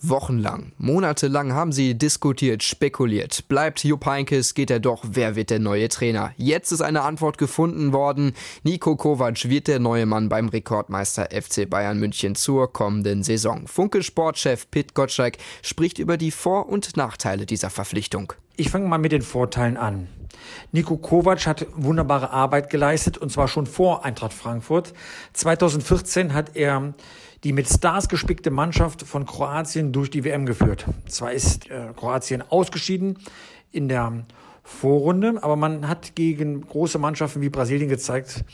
[0.00, 3.48] Wochenlang, monatelang haben sie diskutiert, spekuliert.
[3.48, 6.32] Bleibt Jupp Heynckes, geht er doch, wer wird der neue Trainer?
[6.36, 8.32] Jetzt ist eine Antwort gefunden worden.
[8.62, 13.66] Nico Kovac wird der neue Mann beim Rekordmeister FC Bayern München zur kommenden Saison.
[13.66, 18.34] Funke-Sportchef Pit Gottschalk spricht über die Vor- und Nachteile dieser Verpflichtung.
[18.60, 20.08] Ich fange mal mit den Vorteilen an.
[20.72, 24.94] Nico Kovac hat wunderbare Arbeit geleistet und zwar schon vor Eintracht Frankfurt.
[25.34, 26.92] 2014 hat er
[27.44, 30.86] die mit Stars gespickte Mannschaft von Kroatien durch die WM geführt.
[31.06, 33.20] Zwar ist äh, Kroatien ausgeschieden
[33.70, 34.24] in der
[34.64, 38.44] Vorrunde, aber man hat gegen große Mannschaften wie Brasilien gezeigt,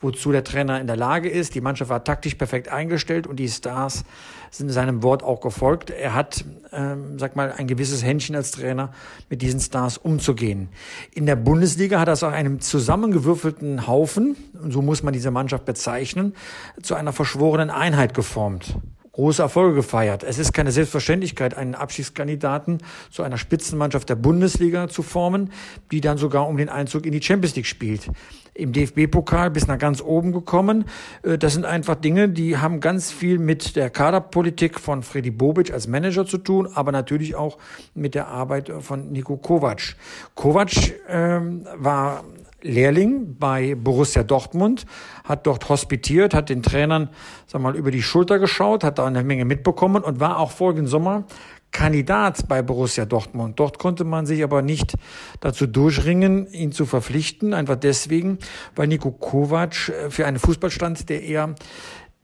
[0.00, 1.54] wozu der Trainer in der Lage ist.
[1.54, 4.04] Die Mannschaft war taktisch perfekt eingestellt und die Stars
[4.50, 5.90] sind seinem Wort auch gefolgt.
[5.90, 8.92] Er hat, ähm, sag mal, ein gewisses Händchen als Trainer,
[9.28, 10.68] mit diesen Stars umzugehen.
[11.12, 15.30] In der Bundesliga hat er es auch einem zusammengewürfelten Haufen, und so muss man diese
[15.30, 16.34] Mannschaft bezeichnen,
[16.82, 18.78] zu einer verschworenen Einheit geformt
[19.18, 20.22] große Erfolge gefeiert.
[20.22, 22.78] Es ist keine Selbstverständlichkeit, einen Abschiedskandidaten
[23.10, 25.50] zu einer Spitzenmannschaft der Bundesliga zu formen,
[25.90, 28.08] die dann sogar um den Einzug in die Champions League spielt.
[28.54, 30.84] Im DFB-Pokal bis nach ganz oben gekommen.
[31.24, 35.72] Äh, das sind einfach Dinge, die haben ganz viel mit der Kaderpolitik von Freddy Bobic
[35.72, 37.58] als Manager zu tun, aber natürlich auch
[37.94, 39.96] mit der Arbeit von Nico Kovac.
[40.36, 42.22] Kovac ähm, war
[42.62, 44.84] Lehrling bei Borussia Dortmund,
[45.24, 47.10] hat dort hospitiert, hat den Trainern,
[47.46, 50.86] sag mal, über die Schulter geschaut, hat da eine Menge mitbekommen und war auch vorigen
[50.86, 51.24] Sommer
[51.70, 53.60] Kandidat bei Borussia Dortmund.
[53.60, 54.94] Dort konnte man sich aber nicht
[55.40, 58.38] dazu durchringen, ihn zu verpflichten, einfach deswegen,
[58.74, 61.54] weil Nico Kovac äh, für einen Fußball stand, der eher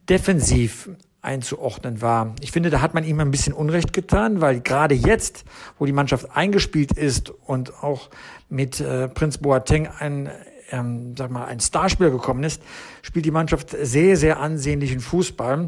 [0.09, 0.89] defensiv
[1.25, 2.35] einzuordnen war.
[2.41, 5.43] Ich finde, da hat man ihm ein bisschen Unrecht getan, weil gerade jetzt,
[5.77, 8.09] wo die Mannschaft eingespielt ist und auch
[8.49, 10.29] mit äh, Prinz Boateng ein
[10.71, 12.61] ähm, sag mal, ein Starspieler gekommen ist,
[13.01, 15.67] spielt die Mannschaft sehr, sehr ansehnlichen Fußball.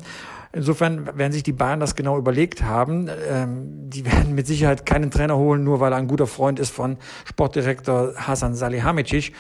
[0.54, 3.10] Insofern werden sich die Bayern das genau überlegt haben.
[3.30, 6.72] Ähm, die werden mit Sicherheit keinen Trainer holen, nur weil er ein guter Freund ist
[6.72, 9.34] von Sportdirektor Hasan Salihamidzic,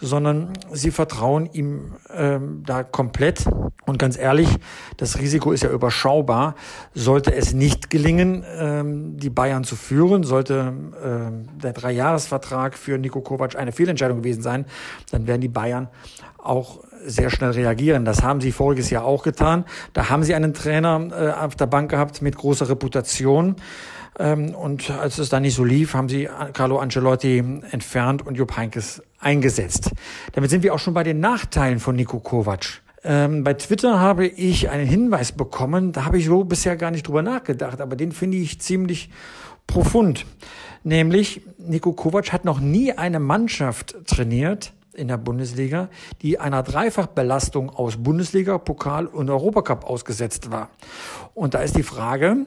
[0.00, 3.46] sondern sie vertrauen ihm ähm, da komplett.
[3.86, 4.48] Und ganz ehrlich,
[4.96, 6.54] das Risiko ist ja überschaubar.
[6.94, 10.72] Sollte es nicht gelingen, ähm, die Bayern zu führen, sollte
[11.04, 14.66] ähm, der Dreijahresvertrag für Nico Kovac eine Fehlentscheidung gewesen sein,
[15.10, 15.88] dann werden die Bayern
[16.44, 18.04] auch sehr schnell reagieren.
[18.04, 19.64] Das haben sie voriges Jahr auch getan.
[19.92, 23.56] Da haben sie einen Trainer äh, auf der Bank gehabt mit großer Reputation.
[24.18, 27.38] Ähm, und als es dann nicht so lief, haben sie Carlo Ancelotti
[27.70, 29.90] entfernt und Jupp Heynckes eingesetzt.
[30.32, 32.82] Damit sind wir auch schon bei den Nachteilen von Nico Kovac.
[33.02, 37.06] Ähm, bei Twitter habe ich einen Hinweis bekommen, da habe ich so bisher gar nicht
[37.06, 39.10] drüber nachgedacht, aber den finde ich ziemlich
[39.66, 40.24] profund.
[40.84, 45.88] Nämlich, Nico Kovac hat noch nie eine Mannschaft trainiert, in der Bundesliga,
[46.22, 50.70] die einer Dreifachbelastung aus Bundesliga, Pokal und Europacup ausgesetzt war.
[51.34, 52.46] Und da ist die Frage,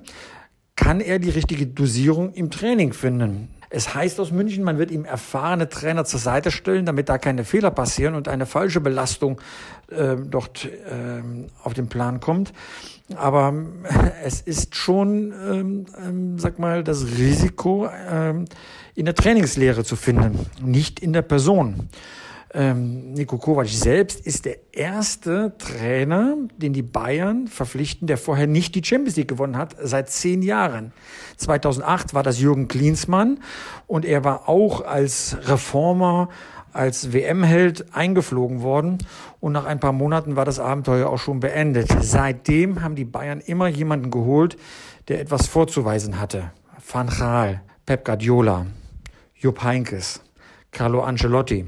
[0.75, 3.49] kann er die richtige Dosierung im Training finden?
[3.69, 7.43] Es heißt aus München, man wird ihm erfahrene Trainer zur Seite stellen, damit da keine
[7.43, 9.41] Fehler passieren und eine falsche Belastung
[9.91, 11.21] äh, dort äh,
[11.63, 12.53] auf den Plan kommt.
[13.15, 13.53] Aber
[14.23, 18.45] es ist schon, ähm, ähm, sag mal, das Risiko, ähm,
[18.95, 21.89] in der Trainingslehre zu finden, nicht in der Person
[22.57, 28.73] ähm, Niko Kovac selbst ist der erste Trainer, den die Bayern verpflichten, der vorher nicht
[28.73, 30.91] die Champions League gewonnen hat, seit zehn Jahren.
[31.37, 33.41] 2008 war das Jürgen Klinsmann
[33.85, 36.29] und er war auch als Reformer
[36.73, 38.97] als WM-Held eingeflogen worden
[39.39, 41.89] und nach ein paar Monaten war das Abenteuer auch schon beendet.
[42.01, 44.57] Seitdem haben die Bayern immer jemanden geholt,
[45.09, 46.51] der etwas vorzuweisen hatte.
[46.91, 48.65] Van Gaal, Pep Guardiola,
[49.35, 50.21] Jupp Heynckes,
[50.71, 51.65] Carlo Ancelotti.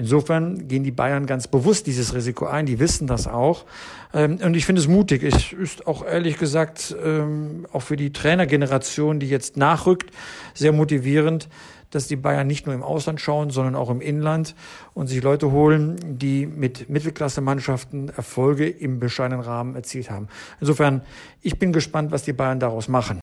[0.00, 2.64] Insofern gehen die Bayern ganz bewusst dieses Risiko ein.
[2.64, 3.66] Die wissen das auch.
[4.14, 5.22] Ähm, und ich finde es mutig.
[5.22, 10.10] Es ist auch ehrlich gesagt ähm, auch für die Trainergeneration, die jetzt nachrückt,
[10.54, 11.50] sehr motivierend,
[11.90, 14.54] dass die Bayern nicht nur im Ausland schauen, sondern auch im Inland
[14.94, 20.28] und sich Leute holen, die mit Mittelklasse-Mannschaften Erfolge im bescheidenen Rahmen erzielt haben.
[20.60, 21.02] Insofern,
[21.42, 23.18] ich bin gespannt, was die Bayern daraus machen.